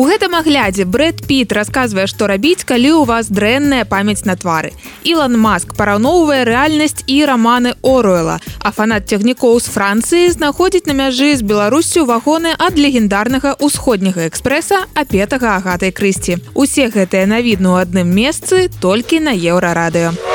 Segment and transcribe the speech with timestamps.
[0.00, 4.70] У гэтым аглядзе Брэд Піт расказвае, што рабіць, калі ў вас дрэнная памяць на твары.
[5.04, 11.36] Ілан Маск параўноўвае рэальнасць і раманы Оруэла, а фанат цягнікоў з Францыі знаходзіць на мяжы
[11.36, 16.40] з Беларусю вагоны ад легендарнага ўсходняга экспрэса апетага агатай крысці.
[16.56, 20.29] Усе гэтыя навідны ў адным месцы толькі на еўрарадыё.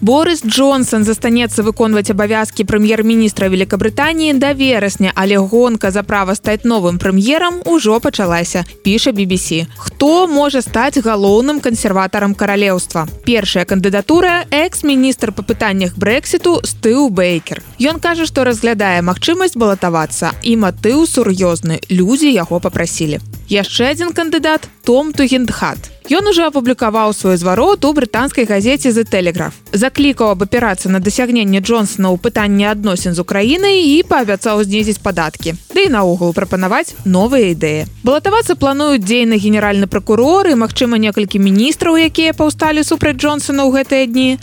[0.00, 6.96] Борис Джонсон застанецца выконваць абавязкі прэм'ер-міністра Великабрытаніі да верасня, але гонка за права стаць новым
[6.96, 8.64] прэм'ерам ужо пачалася.
[8.82, 9.66] піша BBC.
[9.76, 13.06] Хто можа стаць галоўным кансерватарам каралеўства?
[13.24, 17.62] Першая кандыдатура экс-міністр па пытаннях брэксіту Стыў Бейкер.
[17.78, 21.80] Ён кажа, што разглядае магчымасць балатавацца і матыў сур'ёзны.
[21.90, 23.20] Людзі яго попрасілі.
[23.48, 25.78] Яшчэ адзін кандыдат Том Тугендхат.
[26.08, 29.52] Ён уже апублікаваў свой зварот у брытанскай газеце за тэлеграф.
[29.72, 35.52] Заклікаў абапірацца на дасягненне Джонсона ў пытанні адносін з Украінай і паабяцаў знізіць падаткі.
[35.76, 37.84] Ды і наогул прапанаваць новыя ідэі.
[38.08, 44.08] Балатавацца плануюць дзейны генеральны пракурор і, магчыма, некалькі міністраў, якія паўсталі супраць Джонсона ў гэтыя
[44.08, 44.40] дні.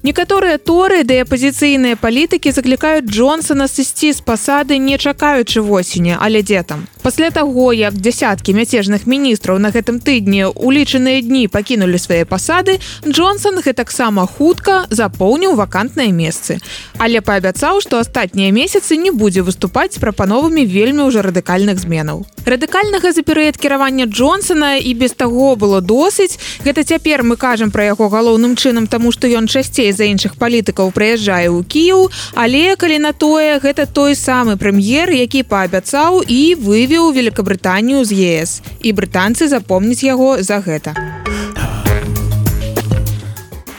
[0.00, 6.57] Некаторыя торы ды апазіцыйныя палітыкі заклікаюць Джонсона сысці з пасады, не чакаючы восені, але дзе
[6.62, 6.86] там.
[7.02, 12.78] Пасля таго, як дзясяткі мяцежных міністраў на гэтым тыдні у лічаныя дні пакінулі свае пасады
[13.06, 16.58] Джонсон гэтаксама хутка запоўніў вакантныя месцы.
[16.98, 22.26] Але паабяцаў што астатнія месяцы не будзе выступаць з прапановамі вельмі ўжо радыкальных зменаў.
[22.44, 26.38] Радыкальнага за перыяд кіравання Джонсона і без таго было досыць.
[26.64, 30.92] Гэта цяпер мы кажам пра яго галоўным чынам таму што ён часцей за іншых палітыкаў
[30.92, 37.10] прыязджае ў Кіў але калі на тое гэта той самы прэм'ер які паабяцаў і вывеў
[37.10, 40.92] Великабрытанію з ЕС і бры брытанцы запомніць яго за гэта.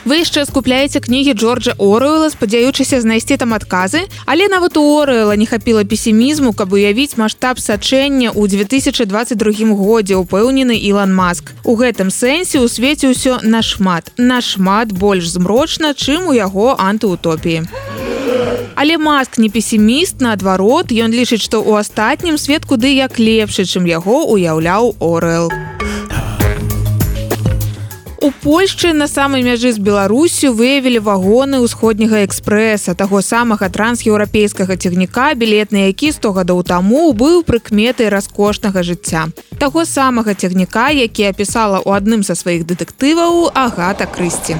[0.09, 5.45] Вы яшчэ скупляеце кнігі Джорджа Оруэла, спадзяючыся знайсці там адказы, але нават у Оруэла не
[5.45, 11.53] хапіла песімізму, каб уявіць маштаб сачэння ў 2022 годзе упэўнены Ілан Маск.
[11.61, 17.69] У гэтым сэнсе ў свеце ўсё нашмат, нашмат больш змрочна, чым у яго антыутопіі.
[18.81, 23.83] Але маск не песіміст наадварот ён лічыць што ў астатнім свет куды як лепшы чым
[23.83, 25.51] яго уяўляў орел
[28.23, 35.27] У Польшчы на самай мяжы з Беларусю выявілі вагоны ўсходняга экспрэса таго самага трансеўрапейскага цягніка
[35.35, 39.27] білет на які 100 гадоў таму быў прыкметай раскошнага жыцця.
[39.59, 44.55] Таго самага цягніка які апісала ў адным са сваіх дэтэктываў агата крысці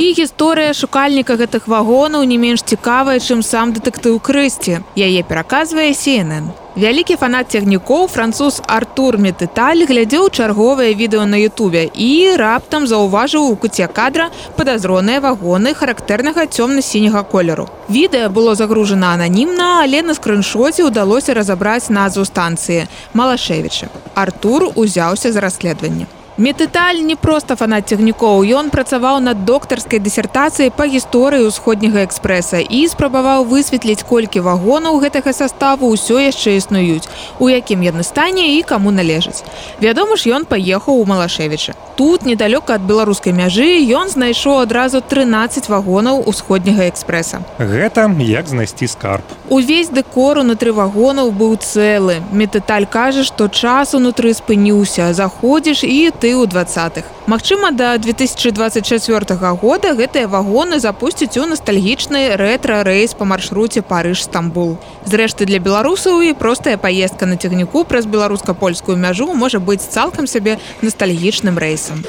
[0.00, 4.80] і гісторыя шукальніка гэтых вагонаў не менш цікавая чым сам дэтэктыў крысці.
[4.96, 6.48] Яе пераказвае CNN
[6.80, 13.56] вялікі фанат цягнікоў француз артур метыталь глядзеў чарговае відэо на Ютубе і раптам заўважыў у
[13.64, 17.66] куце кадра падазроныя вагоны характэрнага цёмна-сіняга колеру.
[17.88, 22.86] Відэа было загружана ананімна але на скрыншоце ўдалося разабраць назву станцыі.
[23.12, 26.06] Малашевіча артур узяўся за расследаванне
[26.40, 28.48] Метыталь не проста фанат цягнікоў.
[28.48, 35.36] Ён працаваў над доктарскай дысертацыяй па гісторыі ўсходняга экспрэса і спрабаваў высветліць, колькі вагонаў гэтага
[35.36, 39.44] саставу ўсё яшчэ існуюць, у якім яны стане і каму належаць.
[39.84, 41.76] Вядома ж, ён паехаў у Малашевіча.
[42.00, 47.44] Тут недалёка ад беларускай мяжы ён знайшоў адразу 13 вагонаў усходняга экспрэса.
[47.60, 49.28] Гэта як знайсці скарб.
[49.50, 52.24] Увесь дэкор унутры вагонаў быў цэлы.
[52.32, 59.94] Метыталь кажа, што час унутры спыніўся, заходзіш і ты ў двадцатых Магчыма да 2024 года
[59.94, 66.76] гэтыя вагоны запусцяць у настальгічны рэтра-рэйс па маршруце парыж стамбул зрэшты для беларусаў і простая
[66.76, 72.04] паездка на цягніку праз беларуска-польскую мяжу можа быць цалкам сабе настальгічным рэйсам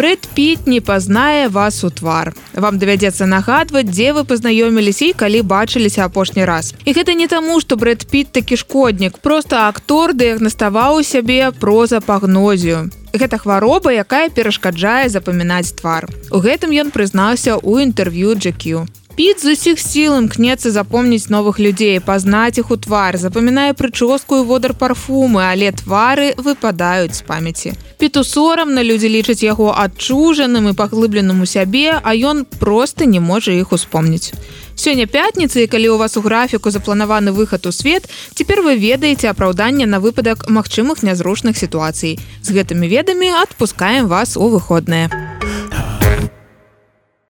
[0.00, 2.32] Брэд Піт не пазнае вас у твар.
[2.56, 6.72] Вам давядзецца нагадваць, дзе вы пазнаёміліся і калі бачыліся апошні раз.
[6.88, 12.88] І гэта не таму, што Брэд Піт такі шкоднік, просто актор дыягнаставаў сябе проза пагнозію.
[13.12, 16.08] Гэта хвароба, якая перашкаджае запамінаць твар.
[16.32, 18.88] У гэтым ён прызнаўся ў інтэрв'ю Джекю.
[19.20, 24.46] Піт з усіх сіл імкнецца запомніць новых людзей, пазнаць іх у твар, запамінае прычоску і
[24.48, 27.74] водар парфумы, але твары выпадаюць з памяці.
[28.00, 33.52] Піту сорамна людзі лічаць яго адчужаным і паглыбленым у сябе, а ён проста не можа
[33.52, 34.32] іх успомніць.
[34.72, 39.84] Сёння пятніцы, калі ў вас у графіку запланаваны выхад у свет, цяпер вы ведаеце апраўданне
[39.84, 42.16] на выпадак магчымых нязручных сітуацый.
[42.40, 45.29] З гэтымі ведамі адпускаем вас у выходныя.